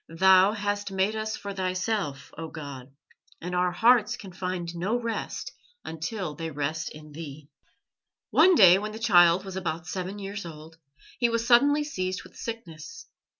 "Thou 0.09 0.53
hast 0.53 0.89
made 0.91 1.15
us 1.15 1.37
for 1.37 1.53
Thyself, 1.53 2.33
O 2.35 2.47
God, 2.47 2.91
and 3.39 3.53
our 3.53 3.71
hearts 3.71 4.17
can 4.17 4.31
find 4.31 4.75
no 4.75 4.99
rest 4.99 5.51
until 5.85 6.33
they 6.33 6.49
rest 6.49 6.89
in 6.89 7.11
Thee." 7.11 7.49
One 8.31 8.55
day, 8.55 8.79
when 8.79 8.93
the 8.93 8.97
child 8.97 9.45
was 9.45 9.55
about 9.55 9.85
seven 9.85 10.17
years 10.17 10.43
old, 10.43 10.79
he 11.19 11.29
was 11.29 11.45
suddenly 11.45 11.83
seized 11.83 12.23
with 12.23 12.35
sickness. 12.35 13.05